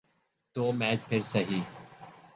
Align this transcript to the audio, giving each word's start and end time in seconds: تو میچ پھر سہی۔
تو 0.55 0.71
میچ 0.71 0.99
پھر 1.09 1.21
سہی۔ 1.23 1.61